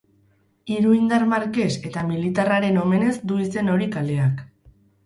Iruindar 0.75 1.25
markes 1.35 1.69
eta 1.91 2.07
militarraren 2.09 2.83
omenez 2.87 3.15
du 3.33 3.41
izen 3.47 3.75
hori 3.77 3.95
kaleak. 3.99 4.45